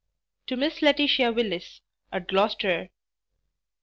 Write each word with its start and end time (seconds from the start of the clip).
To 0.47 0.57
Miss 0.57 0.81
LAETITIA 0.81 1.31
WILLIS, 1.31 1.81
at 2.11 2.27
Gloucester. 2.27 2.89